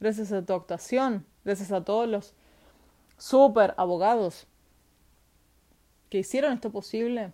gracias 0.00 0.32
a 0.32 0.44
tu 0.44 0.52
actuación, 0.52 1.24
gracias 1.44 1.70
a 1.70 1.84
todos 1.84 2.08
los 2.08 2.34
super 3.16 3.74
abogados 3.76 4.46
que 6.10 6.18
hicieron 6.18 6.52
esto 6.54 6.70
posible, 6.70 7.32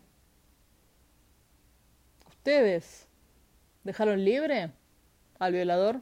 ustedes 2.27 3.07
dejaron 3.85 4.25
libre 4.25 4.73
al 5.39 5.53
violador 5.53 6.01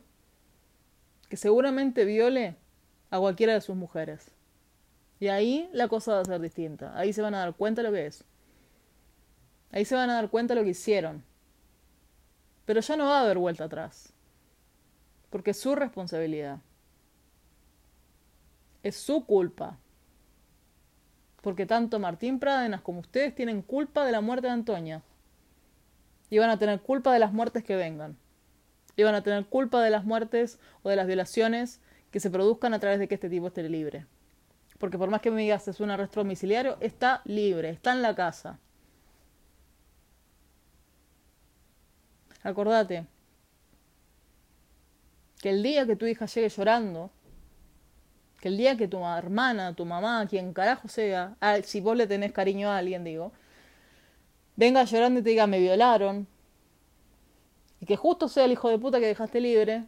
que 1.28 1.36
seguramente 1.36 2.04
viole 2.04 2.56
a 3.10 3.18
cualquiera 3.18 3.54
de 3.54 3.60
sus 3.60 3.76
mujeres. 3.76 4.30
Y 5.22 5.28
ahí 5.28 5.70
la 5.72 5.86
cosa 5.86 6.14
va 6.14 6.20
a 6.20 6.24
ser 6.24 6.40
distinta. 6.40 6.98
Ahí 6.98 7.12
se 7.12 7.22
van 7.22 7.32
a 7.36 7.38
dar 7.38 7.54
cuenta 7.54 7.84
lo 7.84 7.92
que 7.92 8.06
es. 8.06 8.24
Ahí 9.70 9.84
se 9.84 9.94
van 9.94 10.10
a 10.10 10.14
dar 10.14 10.30
cuenta 10.30 10.56
lo 10.56 10.64
que 10.64 10.70
hicieron. 10.70 11.22
Pero 12.64 12.80
ya 12.80 12.96
no 12.96 13.06
va 13.06 13.20
a 13.20 13.22
haber 13.22 13.38
vuelta 13.38 13.62
atrás. 13.62 14.12
Porque 15.30 15.52
es 15.52 15.60
su 15.60 15.76
responsabilidad. 15.76 16.58
Es 18.82 18.96
su 18.96 19.24
culpa. 19.24 19.78
Porque 21.40 21.66
tanto 21.66 22.00
Martín 22.00 22.40
Pradenas 22.40 22.80
como 22.80 22.98
ustedes 22.98 23.32
tienen 23.32 23.62
culpa 23.62 24.04
de 24.04 24.10
la 24.10 24.22
muerte 24.22 24.48
de 24.48 24.54
Antonia. 24.54 25.02
Y 26.30 26.38
van 26.38 26.50
a 26.50 26.58
tener 26.58 26.80
culpa 26.80 27.12
de 27.12 27.20
las 27.20 27.32
muertes 27.32 27.62
que 27.62 27.76
vengan. 27.76 28.16
Y 28.96 29.04
van 29.04 29.14
a 29.14 29.22
tener 29.22 29.46
culpa 29.46 29.84
de 29.84 29.90
las 29.90 30.04
muertes 30.04 30.58
o 30.82 30.88
de 30.88 30.96
las 30.96 31.06
violaciones 31.06 31.80
que 32.10 32.18
se 32.18 32.28
produzcan 32.28 32.74
a 32.74 32.80
través 32.80 32.98
de 32.98 33.06
que 33.06 33.14
este 33.14 33.30
tipo 33.30 33.46
esté 33.46 33.62
libre. 33.68 34.04
Porque 34.82 34.98
por 34.98 35.10
más 35.10 35.20
que 35.20 35.30
me 35.30 35.42
digas 35.42 35.68
es 35.68 35.78
un 35.78 35.90
arresto 35.92 36.18
domiciliario, 36.18 36.76
está 36.80 37.22
libre, 37.24 37.70
está 37.70 37.92
en 37.92 38.02
la 38.02 38.16
casa. 38.16 38.58
Acordate 42.42 43.06
que 45.40 45.50
el 45.50 45.62
día 45.62 45.86
que 45.86 45.94
tu 45.94 46.04
hija 46.06 46.26
llegue 46.26 46.48
llorando, 46.48 47.12
que 48.40 48.48
el 48.48 48.56
día 48.56 48.76
que 48.76 48.88
tu 48.88 49.06
hermana, 49.06 49.72
tu 49.72 49.84
mamá, 49.84 50.26
quien 50.28 50.52
carajo 50.52 50.88
sea, 50.88 51.36
si 51.62 51.80
vos 51.80 51.96
le 51.96 52.08
tenés 52.08 52.32
cariño 52.32 52.68
a 52.68 52.78
alguien, 52.78 53.04
digo, 53.04 53.30
venga 54.56 54.82
llorando 54.82 55.20
y 55.20 55.22
te 55.22 55.30
diga 55.30 55.46
me 55.46 55.60
violaron, 55.60 56.26
y 57.78 57.86
que 57.86 57.94
justo 57.94 58.26
sea 58.26 58.46
el 58.46 58.50
hijo 58.50 58.68
de 58.68 58.80
puta 58.80 58.98
que 58.98 59.06
dejaste 59.06 59.40
libre, 59.40 59.84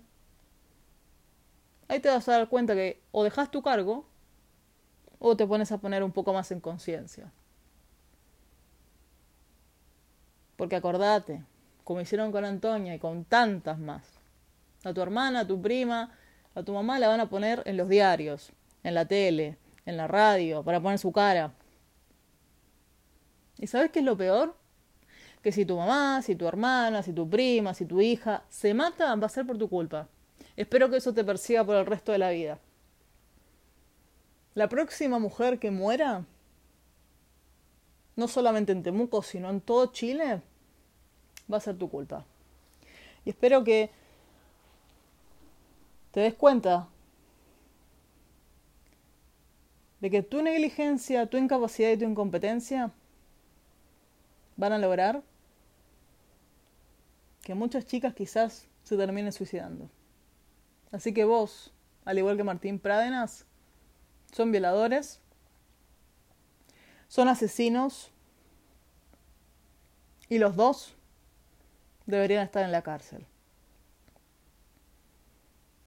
ahí 1.88 1.98
te 1.98 2.10
vas 2.10 2.28
a 2.28 2.38
dar 2.38 2.48
cuenta 2.48 2.76
que 2.76 3.02
o 3.10 3.24
dejas 3.24 3.50
tu 3.50 3.60
cargo 3.60 4.13
o 5.26 5.38
te 5.38 5.46
pones 5.46 5.72
a 5.72 5.78
poner 5.78 6.02
un 6.02 6.12
poco 6.12 6.34
más 6.34 6.52
en 6.52 6.60
conciencia. 6.60 7.32
Porque 10.54 10.76
acordate, 10.76 11.42
como 11.82 12.02
hicieron 12.02 12.30
con 12.30 12.44
Antonia 12.44 12.94
y 12.94 12.98
con 12.98 13.24
tantas 13.24 13.78
más. 13.78 14.02
A 14.84 14.92
tu 14.92 15.00
hermana, 15.00 15.40
a 15.40 15.46
tu 15.46 15.62
prima, 15.62 16.12
a 16.54 16.62
tu 16.62 16.74
mamá 16.74 16.98
la 16.98 17.08
van 17.08 17.20
a 17.20 17.30
poner 17.30 17.62
en 17.64 17.78
los 17.78 17.88
diarios, 17.88 18.52
en 18.82 18.92
la 18.92 19.06
tele, 19.06 19.56
en 19.86 19.96
la 19.96 20.06
radio, 20.06 20.62
para 20.62 20.78
poner 20.82 20.98
su 20.98 21.10
cara. 21.10 21.54
¿Y 23.56 23.66
sabes 23.66 23.90
qué 23.90 24.00
es 24.00 24.04
lo 24.04 24.18
peor? 24.18 24.54
Que 25.40 25.52
si 25.52 25.64
tu 25.64 25.78
mamá, 25.78 26.20
si 26.20 26.36
tu 26.36 26.46
hermana, 26.46 27.02
si 27.02 27.14
tu 27.14 27.30
prima, 27.30 27.72
si 27.72 27.86
tu 27.86 27.98
hija 28.02 28.42
se 28.50 28.74
mata, 28.74 29.16
va 29.16 29.24
a 29.24 29.30
ser 29.30 29.46
por 29.46 29.56
tu 29.56 29.70
culpa. 29.70 30.06
Espero 30.54 30.90
que 30.90 30.98
eso 30.98 31.14
te 31.14 31.24
persiga 31.24 31.64
por 31.64 31.76
el 31.76 31.86
resto 31.86 32.12
de 32.12 32.18
la 32.18 32.28
vida. 32.28 32.58
La 34.54 34.68
próxima 34.68 35.18
mujer 35.18 35.58
que 35.58 35.70
muera, 35.70 36.24
no 38.16 38.28
solamente 38.28 38.72
en 38.72 38.82
Temuco, 38.82 39.22
sino 39.22 39.50
en 39.50 39.60
todo 39.60 39.86
Chile, 39.86 40.42
va 41.52 41.56
a 41.56 41.60
ser 41.60 41.76
tu 41.76 41.90
culpa. 41.90 42.24
Y 43.24 43.30
espero 43.30 43.64
que 43.64 43.90
te 46.12 46.20
des 46.20 46.34
cuenta 46.34 46.88
de 50.00 50.10
que 50.10 50.22
tu 50.22 50.42
negligencia, 50.42 51.26
tu 51.26 51.36
incapacidad 51.36 51.90
y 51.90 51.96
tu 51.96 52.04
incompetencia 52.04 52.92
van 54.56 54.72
a 54.72 54.78
lograr 54.78 55.22
que 57.42 57.54
muchas 57.54 57.86
chicas 57.86 58.14
quizás 58.14 58.68
se 58.84 58.96
terminen 58.96 59.32
suicidando. 59.32 59.90
Así 60.92 61.12
que 61.12 61.24
vos, 61.24 61.72
al 62.04 62.18
igual 62.18 62.36
que 62.36 62.44
Martín 62.44 62.78
Pradenas, 62.78 63.46
son 64.34 64.50
violadores, 64.50 65.20
son 67.06 67.28
asesinos 67.28 68.10
y 70.28 70.38
los 70.38 70.56
dos 70.56 70.96
deberían 72.06 72.42
estar 72.44 72.64
en 72.64 72.72
la 72.72 72.82
cárcel. 72.82 73.26